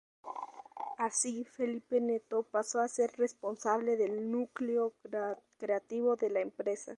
[0.97, 4.95] Así, Felipe Neto pasó a ser responsable del núcleo
[5.59, 6.89] creativo de la empresa.